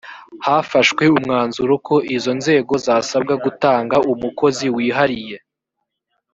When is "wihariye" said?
4.75-5.37